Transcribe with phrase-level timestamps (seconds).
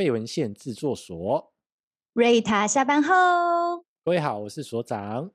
[0.00, 1.52] 贝文献制作所。
[2.14, 5.30] 瑞塔下班后，各位好，我是所长。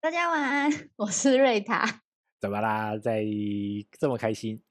[0.00, 2.02] 大家晚安， 我是瑞塔。
[2.40, 2.96] 怎么啦？
[2.96, 3.24] 在
[3.98, 4.62] 这么开心？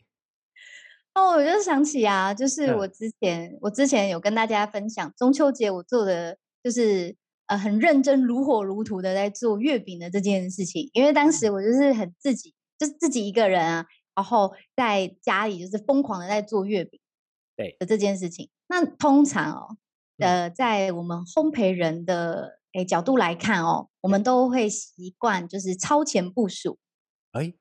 [1.16, 7.14] 哦，我就想起啊，就是我之前，嗯、我之前有跟大家分享中秋节我做的，就是
[7.48, 10.90] 呃很认真、如火如荼的在做月饼的这件事情。
[10.94, 17.02] 因为当时我就是很自己，就是自己一个人啊，然后在家里就是疯狂的在做月饼，
[17.58, 18.50] 对的这件事情。
[18.68, 19.78] 那通常哦，
[20.18, 26.78] 呃，在我们烘焙人的诶角度来看哦，我们都会习惯就是超前部署。
[27.32, 27.54] 哎。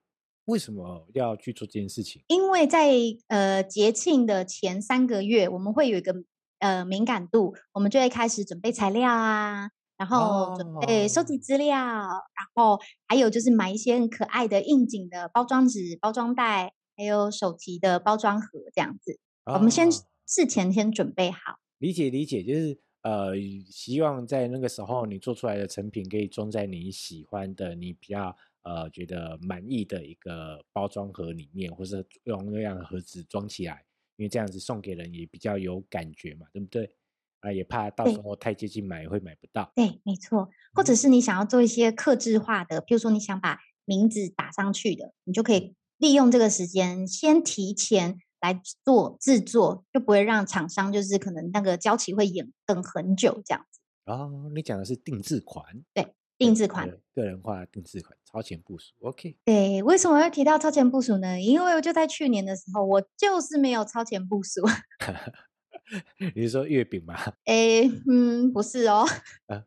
[0.46, 2.22] 为什么要去做这件事情？
[2.27, 2.90] 因为在
[3.28, 6.14] 呃节庆的前三个月，我们会有一个
[6.58, 19.18] 呃敏感度，我们就会开始准备材料啊，然后准备收集资料，哦、然后还有就是买一些很可爱的应景的包装纸、包装袋，还有手提的包装盒这样子。
[19.46, 19.89] 哦、我们先
[20.27, 21.58] 事前先准备好。
[21.78, 23.34] 理解理解，就是呃
[23.70, 28.36] 希望在那个时候你做出来的成品可以装在你喜欢的、你比较。
[28.67, 33.84] 呃，觉得满意的一个包装盒里面，或是用那样的盒子装起来，
[34.17, 36.97] 因为这样子送给人也比较有感觉嘛，对不对？
[37.41, 39.70] 啊，也怕到时候太接近买会买不到。
[39.77, 40.48] 对，没错。
[40.72, 48.17] 或者是你想要做一些克制化的，譬如说你想把名字打上去的，你就可以利用这个时间先提前
[48.53, 53.81] 来做制作，就不会让厂商就是可能那个交期会延等很久这样子。
[54.05, 55.64] 哦，你讲的是定制款？
[55.92, 56.14] 对。
[56.36, 59.36] 定制款，个人化定制款，超前部署，OK。
[59.45, 61.41] 对，为什么要提到超前部署呢？
[61.41, 64.61] 因为我就在去年的时候，我就是没有超前部署。
[66.34, 67.14] 你是说月饼吗？
[67.47, 69.06] 哎，嗯，不是哦。
[69.47, 69.62] 啊、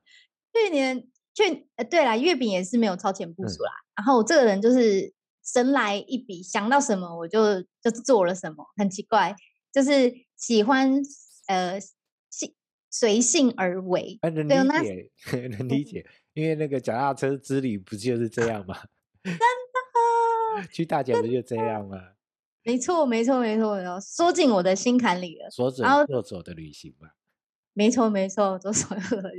[0.53, 3.71] 去年去，呃，对啦，月饼也是没有超前部署啦。
[3.71, 5.13] 嗯、然后我这个人就是
[5.51, 9.33] 神来一笔，想到什么我就就做了什么，很奇怪，
[9.71, 11.01] 就是喜欢
[11.47, 11.79] 呃，
[12.29, 12.53] 性
[12.91, 14.19] 随性而为。
[14.21, 15.11] 啊、能理解，
[15.57, 16.05] 能理解。
[16.33, 18.77] 因为那个脚踏车之旅不就是这样吗？
[19.23, 21.97] 真的， 去大脚不就这样吗？
[22.63, 25.49] 没错，没错，没错，没错，说进我的心坎里了。
[25.49, 27.09] 说走就走的旅行嘛。
[27.73, 29.29] 没错，没错，说走就走。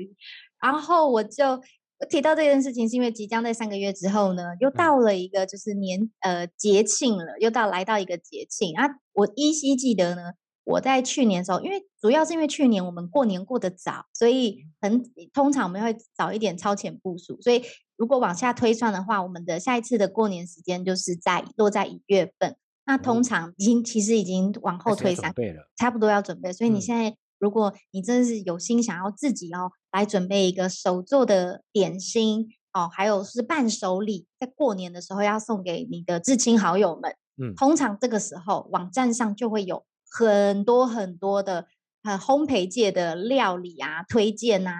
[0.61, 1.63] 然后我就
[2.09, 10.33] 提到这件事情，是因为即将在三个月之后呢，又到了一个就是年、嗯、呃节庆了，又到来到一个节庆啊，我依稀记得呢。
[10.65, 17.41] 我在去年的时候，因为主要是因为去年我们过年过得早，所以很通常我们会早一点超前部署。
[17.41, 17.63] 所以
[17.97, 22.55] 如果往下推算的话，我们的下一次的过年时间就是在落在一月份。
[22.85, 25.33] 那通常已经其实已经往后推三，
[25.79, 26.53] 差不多要准备。
[26.53, 39.85] 所以你现在如果你真的是有心想要自己哦来准备一个手做的点心哦，还有是伴手礼，在过年的时候要送给你的至亲好友们，嗯，通常这个时候网站上就会有。
[40.11, 41.67] 很多很多的
[42.03, 44.73] 呃烘焙界的料理啊推荐啊，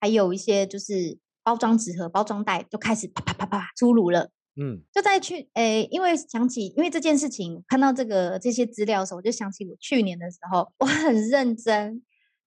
[0.00, 4.30] 还有一些就是包装纸盒、包装袋就开始啪啪啪啪出炉了。
[4.58, 12.02] 嗯，就在去诶，因为想起因为这件事情，看到这个这些资料的时候，我就想起我去年的时候，我很认真，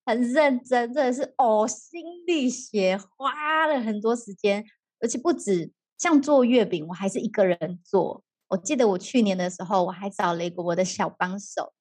[0.06, 4.66] 很认真，真的是呕心沥血，花了很多时间，
[5.00, 8.24] 而且不止像做月饼，我还是一个人做。
[8.48, 11.74] 我记得我去年的时候，我还找了一个我的小帮手。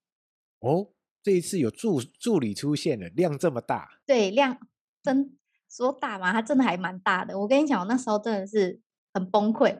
[0.61, 0.89] 哦，
[1.23, 4.59] 这一次有助助理出现了，量这么大，对，量
[5.03, 5.39] 真
[5.71, 7.39] 说大嘛，它真的还蛮大的。
[7.39, 8.81] 我跟你讲，我那时候真的是
[9.15, 9.79] 很崩溃，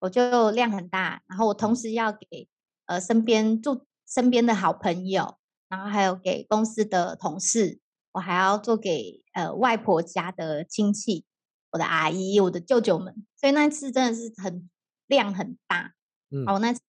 [0.00, 2.48] 我就量很大，然后我同时要给
[2.86, 5.36] 呃身边住身边的好朋友，
[5.68, 7.78] 然后还有给公司的同事，
[8.12, 11.24] 我还要做给呃外婆家的亲戚，
[11.70, 14.68] 我的阿姨、我的舅舅们，所以那次真的是很
[15.06, 15.94] 量很大，
[16.30, 16.80] 嗯，好，那次。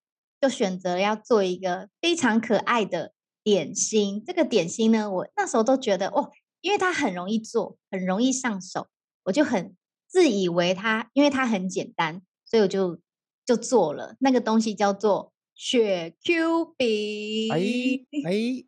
[0.41, 4.23] 就选择要做一个非常可爱的点心。
[4.25, 8.87] 这个点心呢，我那时候都觉得哦，因为它很容易做，很容易上手，
[9.25, 9.75] 我就很
[10.07, 12.99] 自以为它，因为它很简单，所以我就
[13.45, 17.49] 就做了那个东西，叫做雪 Q 饼。
[17.49, 17.57] 哎
[18.25, 18.65] 哎，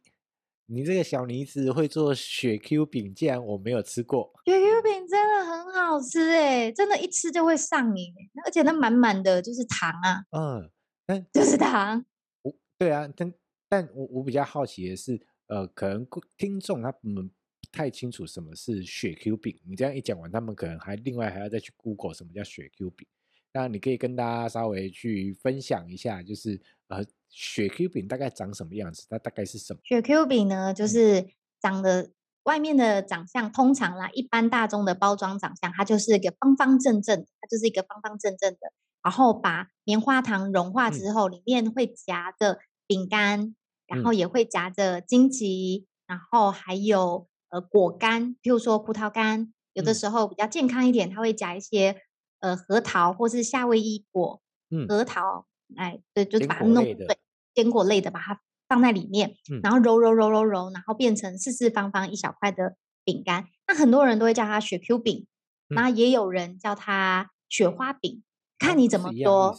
[0.67, 4.31] 你这个小妮子会做雪 Q 饼，竟然我没有吃过。
[4.45, 8.13] 雪 Q 饼真的很好吃哎，真的，一吃就会上瘾，
[8.45, 10.23] 而且它满满的就是糖啊。
[10.31, 10.71] 嗯。
[11.05, 12.05] 但就是 糖，
[12.43, 13.33] 我对啊，但
[13.67, 16.07] 但我我比较好奇的是，呃，可能
[16.37, 17.33] 听众他们不
[17.73, 19.59] 太清楚什么是雪 Q 饼。
[19.67, 23.05] 你这样一讲完，他们可能还另外还要再去 Google 什么叫雪 Q 饼。
[23.53, 29.05] 那你可以跟大家稍微去分享一下，就是呃，雪 Q 饼大概长什么样子？
[29.09, 29.79] 它大概是什么？
[29.83, 31.27] 雪 Q 饼呢，就是
[31.61, 32.11] 长得
[32.43, 38.73] 外面的长相，通常啦，一般大众的包装长相，它就是一个方方正正的，它就是一个方方正正的。
[39.03, 43.55] 然后把棉花糖融化之后，里面会夹着饼干，
[43.85, 51.97] 然后也会夹着荆棘，然后还有呃果干，譬如说葡萄干，有的时候比较健康一点，它会夹一些
[52.43, 55.47] 呃核桃或是夏威夷果，嗯，核桃，
[55.77, 57.17] 哎，对，就把它弄对
[57.55, 62.75] 坚果类的，把它放在里面，嗯、然后揉揉揉揉揉，然后变成四四方方一小块的
[63.05, 63.47] 饼干。
[63.67, 65.25] 那很多人都会叫它雪 Q 饼，
[65.69, 68.21] 那、嗯、也有人叫它雪花饼，
[68.59, 69.57] 看你怎么说。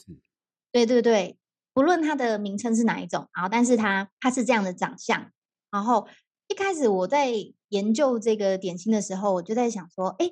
[0.70, 1.38] 对对对。
[1.72, 5.32] 不论它的名称是哪一种，然后但是它它是这样的长相。
[5.72, 6.06] 然后
[6.46, 7.32] 一开始我在
[7.68, 10.30] 研究这个点心的时候，我就在想说，哎，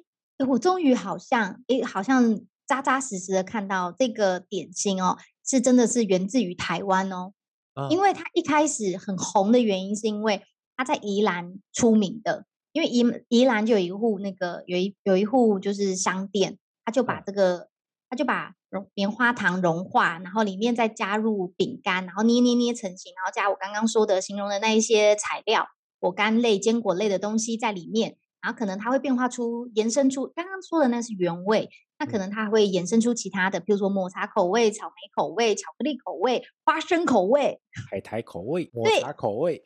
[0.49, 7.33] 我终于好像，诶，好像扎扎实实的看到这个点心哦，是真的是源自于台湾哦。
[7.75, 10.43] 嗯、因为它一开始很红的原因，是因为
[10.77, 17.57] 它在宜兰出名的，因为宜宜兰就有一户那个有一有一户就是商店，他就把这个。
[17.57, 17.69] 嗯
[18.13, 25.67] 他就把融棉花糖融化，然后里面再加入饼干，然后捏捏捏成型，然后加我刚刚说的形容的那一些材料，
[25.99, 39.63] 果干类、坚果类的东西在里面，然后可能它会变化出、延伸出刚刚说的那是原味，那可能它会延伸出其他的，比如说抹茶口味、草莓口味、巧克力口味、花生口味、海苔口味、抹茶口味，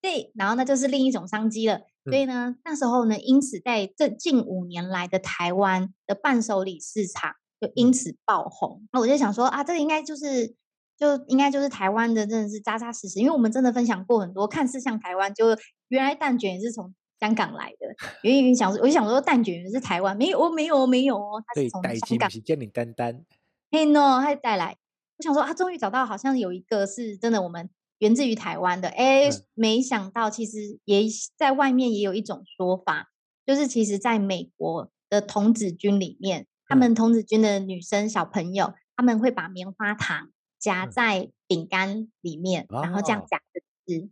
[0.00, 1.82] 对，对，然后那就是另一种商机了。
[2.04, 7.34] 所以呢，那时候呢，因此在这近五年来的台湾的伴手礼市场。
[7.60, 10.56] 就因此爆红，那我就想说啊，这个应该就是，
[10.98, 13.20] 就应该就是台湾的，真的是扎扎实实。
[13.20, 15.46] 因为我们真的分享过很多，看似像台湾，就
[15.86, 17.86] 原来蛋卷也是从香港来的。
[18.22, 22.28] 原因想说，我就想说蛋卷也是台湾，没有哦，没有哦，没有哦，他是从香港。
[22.28, 23.24] 叫你丹丹，
[23.70, 24.76] 嘿喏，他带来。
[25.18, 28.88] 我想说啊，终于找到，好像有一个是真的，我们源自于台湾的。
[28.88, 31.02] 哎，没想到其实也
[31.36, 33.10] 在外面也有一种说法，
[33.46, 36.46] 就是其实在美国的童子军里面。
[36.66, 43.38] 他们童子军的女生小朋友，他们会把棉花糖夹在饼干里面，嗯、然后这样夹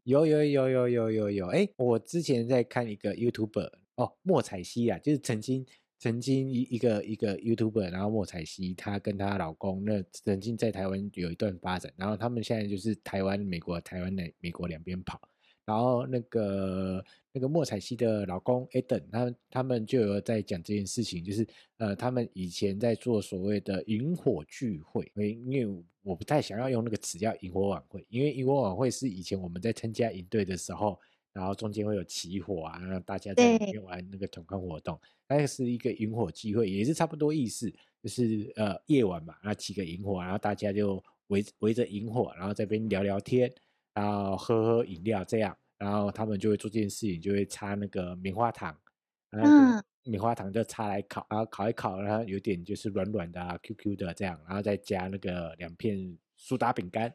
[0.05, 5.65] 有有有有有有有，哎，我之前在看一个 YouTuber 哦，莫彩希啊，就是曾经
[5.99, 15.21] 曾经一一个一个 YouTuber，然后莫彩希她跟她老公那曾经在台湾有一段发展，然后他们现在就是台湾、美国、台湾的美国两边跑。
[15.65, 21.47] 然后那个那个莫彩希的老公 Eden，他他们就有在讲这件事情，就是
[21.79, 30.99] 呃，他们以前在做所谓的萤火聚会，因为我不太想要用那个词叫萤火晚会，因为萤火晚会是以前我们在参加营队的时候，
[31.33, 37.73] 然后中间会有起火啊，让大家在里面玩那个团康活动，那是一个萤火聚会，也是差不多意思，
[38.03, 43.51] 就是呃夜晚嘛，然后起个萤火，然后大家就围围着萤火，然后在这边聊聊天。
[43.95, 48.77] 然后喝喝饮料这样，然后他们就会做这件事情，就会擦那个棉花糖，
[49.31, 57.15] 嗯棉花糖就擦来烤，然后烤一烤，然后有点就是软软的啊，Q Q 的这样，然后再加那个两片苏打饼干，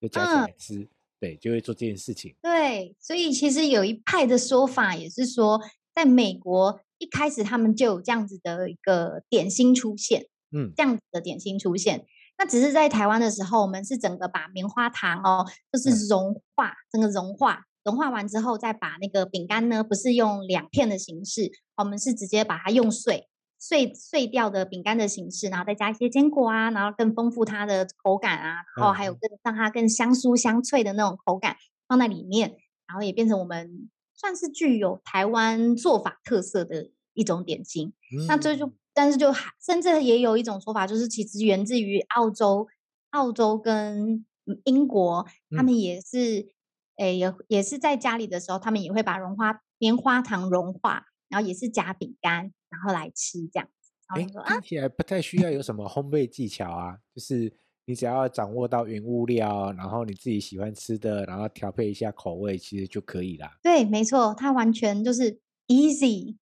[0.00, 0.88] 就加起来吃，嗯、
[1.20, 2.34] 对，就会做这件事情。
[2.40, 5.60] 对，所以其实有一派的说法也是说，
[5.94, 12.06] 在美国一开始他们就有这样子的一个点心出现，嗯，这样子的点心出现。
[12.42, 23.28] 那只是在台湾的时候，我们是整个把棉花糖哦，就是融化，嗯、整个融化，融化完之后，再把那个饼干呢，不是用两片的形式，我们是直接把它用碎
[23.60, 31.54] 碎碎掉的饼干的形式，然后再加一些坚果啊，然后更丰富它的口感啊，然后还有更让它更香酥香脆的那种口感
[31.86, 32.56] 放在里面，
[32.88, 37.92] 然后也变成我们算是具有台湾做法特色的一种点心。
[38.18, 38.72] 嗯、那这就。
[38.94, 42.68] 但是就还甚至也有一种说法，就是其实源自于澳洲，
[43.10, 44.24] 澳洲跟
[44.64, 46.48] 英国，他们也是，
[46.96, 53.92] 诶、嗯，也也是在家里的时候，他们也会把融化棉花糖融化，然后也是夹饼干，然后来吃这样子。
[54.08, 57.50] 哎，听起来不太需要有什么烘焙技巧啊，就是
[57.86, 63.58] 你只要掌握到原物料，然后你自己喜欢吃的，然后调配一下口味，其实就可以啦。
[63.62, 66.36] 对，没错，它完全就是 easy。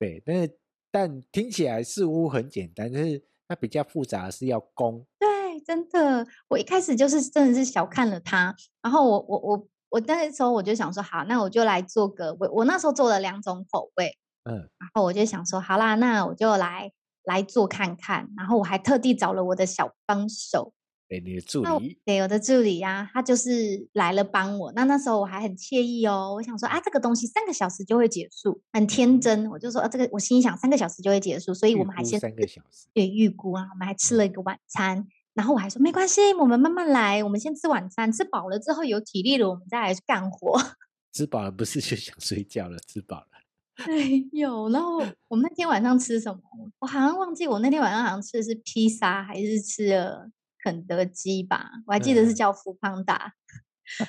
[0.00, 0.58] 对，但是。
[0.90, 5.04] 但听起来似乎很简单，但是它比较复杂，是要攻。
[5.18, 8.54] 对，真的，我一开始就是真的是小看了它。
[8.82, 16.92] 然后我我我我那时候我就想说，好，那我就来做个我我那时候做了两种口味，嗯，然后我就想说，好啦，那我就来
[17.24, 18.28] 来做看看。
[18.36, 20.72] 然后我还特地找了我的小帮手。
[21.08, 24.72] 对，你的助理，对，我的助理呀、啊，他就是来了帮我。
[24.72, 29.48] 那那时候我还很惬意哦，我想说啊，这个东西三个小时就会结束，很天真。
[29.50, 35.06] 我就说啊，这个我心想三个小时就会结束，所以我们还先三个小时，对，预估啊，我们还吃了一个晚餐。
[35.34, 40.58] 然后我还说没关系，我们慢慢来，我们先吃晚餐，吃饱了之后有体力了，我们再来干活。
[41.12, 42.78] 吃饱了不是就想睡觉了？
[42.86, 43.26] 吃饱了，
[43.84, 44.70] 对，有。
[44.70, 44.96] 然后
[45.28, 46.40] 我们那天晚上吃什么？
[46.78, 50.30] 我好像忘记，我那天晚上好像吃的是披萨，还是吃了。
[50.66, 53.32] 肯德基吧，我还记得是叫福胖达。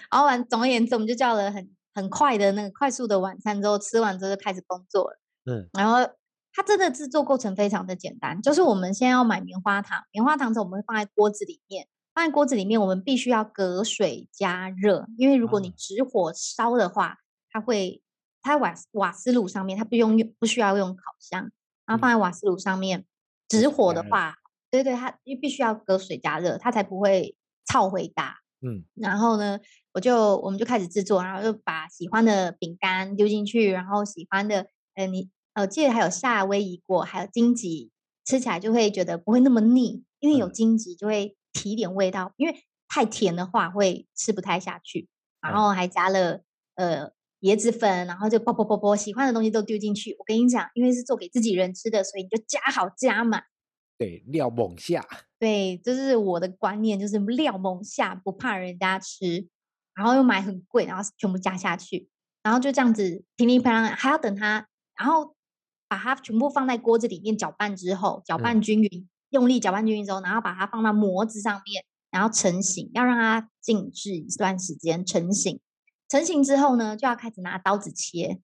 [0.10, 5.20] 然后完，总而言之，我们就叫了很很快的那个快速的晚餐之后，吃完之后就开始工作了。
[5.46, 6.12] 嗯，然后
[6.52, 17.18] 它真的制作过程非常的简单，就是我们先要买棉花糖，棉花糖之后我们会放在锅子里面，放在锅子里面，我们必须要隔水加热，因为如果你直火烧的话，
[17.52, 18.02] 它会
[18.42, 21.52] 它瓦瓦斯炉上面它不用用不需要用烤箱，
[21.86, 23.06] 然后放在瓦斯炉上面，
[23.48, 24.34] 直火的话，
[24.70, 28.38] 对对，它因为必须要隔水加热，它才不会超回大。
[28.62, 29.60] 嗯，然后呢，
[29.94, 37.92] 我就我们就开始制作，然后就把喜欢的饼干丢进去，然后喜欢的，呃，你呃，记得还有夏威夷果，还有金桔，
[38.26, 42.56] 吃起来就会觉得不会那么腻，因为有金桔就会提点味道，因为
[42.88, 45.08] 太甜的话会吃不太下去。
[45.40, 46.42] 然后还加了
[46.76, 50.16] 呃椰子粉，然后就啵啵啵啵，喜欢的东西都丢进去。
[50.18, 53.44] 我跟你讲，因为是做给自己人吃的，所以你就加好加满。
[53.98, 55.06] 对，料猛下。
[55.39, 59.48] 对，就是我的观念，就是料猛下，不怕人家吃，
[59.94, 62.10] 然后又买很贵，然后全部加下去，
[62.44, 65.36] 然后就这样子噼里啪啦，还要等它，然后
[65.88, 75.60] 把它全部放在锅子里面搅拌之后，搅拌均匀，嗯、用力搅拌均匀之后，然后把它放到模子上面，然后成型，要让它静置一段时间成型。
[76.10, 78.39] 成型之后呢，就要开始拿刀子切，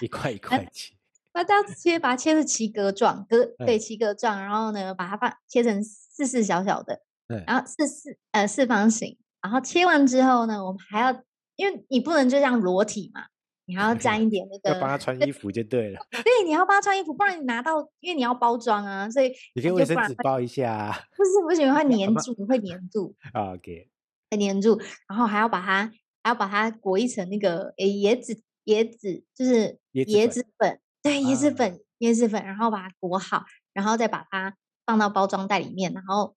[0.00, 0.94] 一块一块切。
[1.38, 7.00] 把刀子切，把它切成七格状，格对七格状，然后呢，把它放切成四四小小的，
[7.46, 11.12] 然后四四呃四方形，然后切完之后呢，我们还要，
[11.54, 13.26] 因为你不能就这样裸体嘛，
[13.66, 16.00] 你还要沾一点那个，要帮他穿衣服就对了。
[16.10, 20.92] 对，你要帮他穿衣服，不然你拿到，因为你要包装啊，所以你可以卫生纸包一下。
[21.16, 23.14] 不是不行，会粘 住，会粘住。
[23.32, 23.88] OK，
[24.32, 24.76] 会粘住，
[25.08, 25.88] 然后还要把它
[26.24, 30.80] 还要把它裹一层那个诶椰子椰子，就是椰子粉。
[31.08, 36.36] 对，椰子粉，椰子粉，然后把它裹好，然后再把它放到包装袋里面，然后，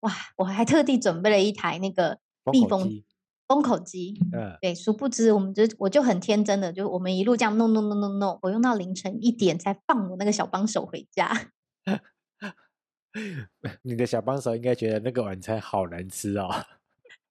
[0.00, 2.18] 哇，我还特地准备了一台那个
[2.50, 3.02] 密封
[3.46, 11.50] 封口机，嗯，对，殊不知我们就我就很天真的，就我们一路这样弄弄弄弄弄，我用到凌晨一点才放我那个小帮手回家。
[13.82, 16.48] 你的小帮手应该觉得那个晚餐好难吃哦。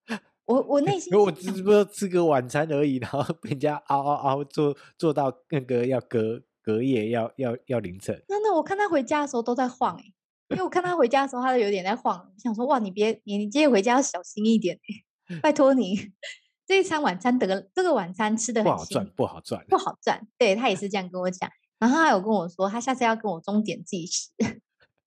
[0.46, 6.44] 我我内心，我只不过吃个晚餐而已，然后被人家嗷嗷嗷做做到那个要隔。
[6.68, 10.14] 隔夜要要要凌晨，真的，我看他回家的时候都在晃哎、欸，
[10.50, 12.18] 因为我看他回家的时候，他都有点在晃。
[12.18, 14.78] 我想说，哇，你别你你今天回家要小心一点、
[15.30, 15.96] 欸、拜托你，
[16.68, 20.28] 这一餐晚餐得这个晚餐吃的不好赚，不好赚，不好赚。
[20.38, 24.32] 对，他也是这样跟我讲，然后他有跟我说，他下次要跟我钟点计时。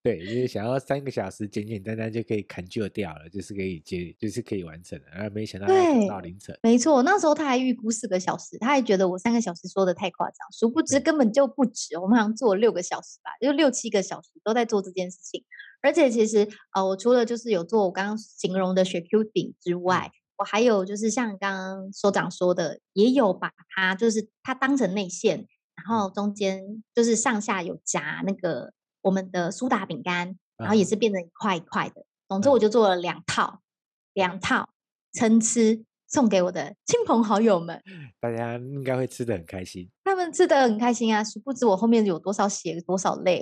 [0.03, 5.05] 对，因为想要三个小时简简单单就可以砍就掉了，就是可以接，就是可以完成了。
[5.13, 6.59] 然后没想到要到凌晨。
[6.63, 11.99] 没错，那时候他还预估四个小时，他还觉得我三个小时说的太夸张，殊不知根本就不止。
[11.99, 15.45] 我们好像做了六个小时吧，就六七个小时都在做这件事情。
[15.83, 28.73] 而且其实呃，我除了就是有做我刚刚形容的雪 Q 顶之外，我还有就是像刚刚所长说的，也有把它就是它当成内馅，然后中间就是上下有夹那个。
[29.03, 32.05] 我们的苏打饼干，然后也是变成一块一块的。
[32.29, 33.61] 总之，我就做了两套，
[34.13, 34.69] 两套
[35.13, 37.83] 参吃送给我的亲朋好友们。
[38.21, 39.91] 大家应该会吃的很开心。
[40.05, 41.25] 他们吃的很开心啊！
[41.25, 43.41] 殊不知我后面有多少血，多少泪。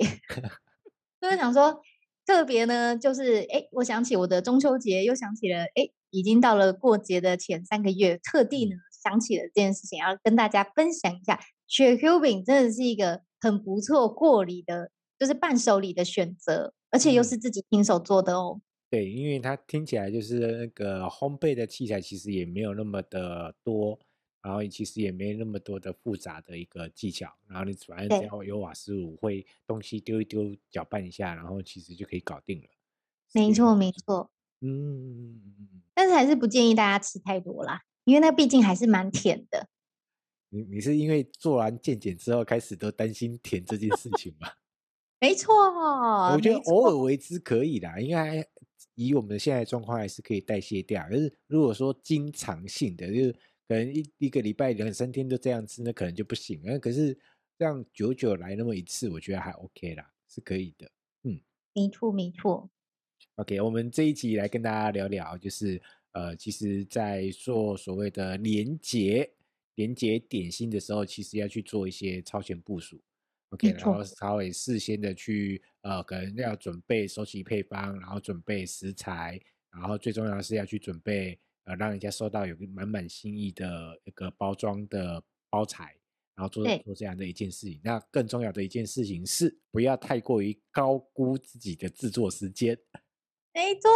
[1.21, 1.79] 就是想说，
[2.25, 11.39] 特别呢，就是哎，我想起我的中秋节，又想起了哎，已经到了过节的前三个月，特地呢想起了这件事情，要跟大家分享一下。
[11.67, 14.89] 雪 Q 饼真的是一个很不错过礼的。
[15.19, 18.61] 就是伴手礼的选择，而且又是自己亲手做的哦。
[18.89, 23.99] 对，因为它听起来就是那个烘焙的器材，其实也没有那么的多，
[24.41, 27.31] 然后其实也没那么多的复杂的一个技巧。
[27.47, 32.67] 然后你反正只要有瓦斯炉，会东西丢一丢，搅拌一下，然后其实就可以搞定了。
[33.33, 34.31] 没错，没错。
[34.61, 35.39] 嗯，
[35.93, 39.67] 但是还是不建议大家吃太多啦，因为那毕竟还是蛮甜的。
[40.49, 44.49] 你你是因为做完健检之后开始都担心甜这件事情吗？
[45.21, 45.53] 没错，
[46.33, 48.45] 我觉得偶尔为之可以啦，应该
[48.95, 51.03] 以我们现在状况还是可以代谢掉。
[51.09, 53.31] 可是如果说经常性的，就是
[53.67, 56.61] 可能一一个礼拜两三天都这样吃，那可能就不行。
[56.63, 57.17] 那可是
[57.57, 60.89] 这样久久来那么一次，我觉得还 OK 啦，是可以的。
[61.23, 61.39] 嗯，
[61.73, 62.69] 没错没错。
[63.35, 65.81] OK，我们这一集来跟大家聊聊，就是
[66.13, 69.29] 呃，其实，在做所谓的连结
[69.75, 73.01] 连结点心的时候，其实要去做一些超前部署。
[73.49, 79.39] OK，然后稍微事先的去呃，可能要准备收集配方，然后准备食材，
[79.71, 85.95] 然后最重要的是要去准备呃，让人家收到有个满满心意的一个包装的包材，
[86.35, 87.81] 然后做做这样的一件事情。
[87.83, 92.77] 那更重要的一件事情是，不要太过于高估自己的制作时间。
[93.51, 93.89] 没错，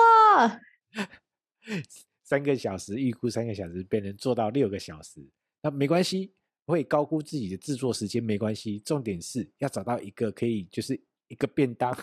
[2.24, 5.24] 三个小时预估三个小时，变成做到六个小时。
[5.62, 6.34] 那没关系，
[6.66, 11.96] 会高估自己的制作时间没关系，重点是要找到一个可以就是一个便当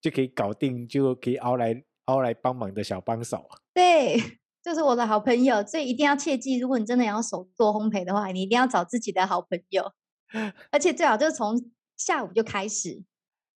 [0.00, 3.48] 就可以搞定，就可以熬来熬来帮忙的小帮手。
[3.72, 4.16] 对，
[4.62, 9.92] 就是我的好朋友，所以一定要切记，如果你真的要手做烘焙的话，你一定要找自己的好朋友，
[10.72, 13.04] 而且最好就是从下午就开始，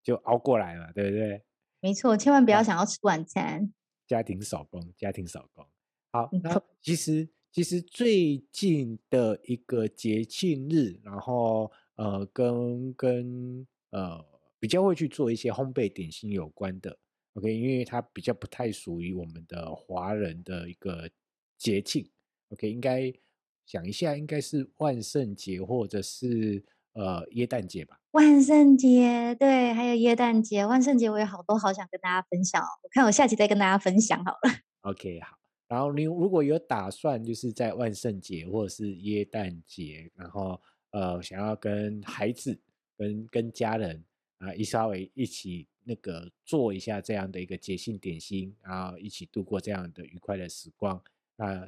[0.03, 1.43] 就熬过来了，对不对？
[1.81, 3.73] 没错，千万不要想要吃晚餐。
[4.07, 5.67] 家庭手工，家庭手工。
[6.13, 14.23] 好，那其实其实最近的一个节庆日，然后呃，跟跟呃
[14.59, 16.99] 比较会去做一些烘焙点心有关的
[17.33, 21.09] ，OK，因为它比较不太属于我们的华人的一个
[21.57, 22.07] 节庆
[22.51, 23.11] ，OK，应该
[23.65, 27.99] 想一下，应该是万圣节或者是呃耶诞节吧。
[28.11, 30.67] 万圣节，对，还有耶诞节。
[30.67, 34.41] 万圣节我有好多好想跟大家分享哦，我看我下期再跟大家分享好了。
[34.83, 35.46] OK，好。
[35.69, 42.59] 然后你如果有打算，就是在万圣节或者是耶诞节，然后呃想要跟孩子、
[42.97, 44.05] 跟跟家人
[44.39, 51.03] 啊一稍微一起那个做一下这样的一个节庆点心，然后一起度过这样的愉快的时光，
[51.37, 51.67] 那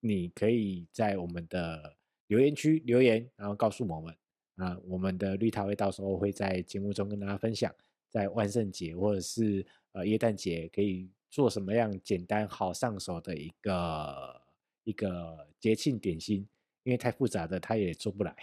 [0.00, 4.14] 你可以在我们的留言区留言，然后告诉我们。
[4.56, 7.74] 啊，我们的绿塔会到时候会在节目中跟大家分享，
[8.10, 14.42] 在万圣节或者是呃耶诞节可以做什么样简单好上手的一个
[14.84, 16.46] 一个节庆点心，
[16.82, 18.34] 因为太复杂的他也做不来。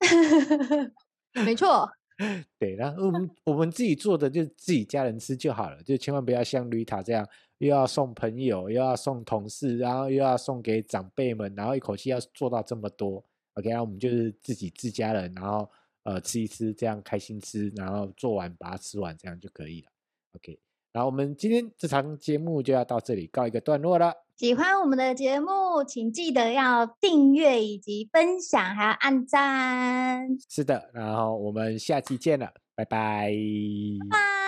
[1.44, 1.88] 没错，
[2.58, 7.26] 对，然后我们我们自己做的就自己家人吃就好了，就千万不要像绿塔这样
[7.58, 13.24] 又要送朋友，又要送同事，然后又要送给长辈们，然后一口气要做到这么多。
[13.54, 15.70] OK，那我们就是自己自家人，然后
[16.04, 19.90] 呃吃一吃，这样开心吃，然后做完把它吃完，这样就可以了。
[20.32, 20.58] OK，
[20.92, 24.12] 然后我们今天这场节目就要到这里告一个段落了。
[24.36, 30.28] 喜欢我们的节目，请记得要订阅以及分享，还要按赞。
[30.48, 33.30] 是的，然后我们下期见了，拜拜。
[34.10, 34.41] 拜拜。